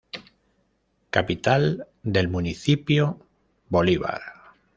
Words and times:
Capital 1.11 1.87
del 2.01 2.27
municipio 2.27 3.19
Bolívar. 3.69 4.19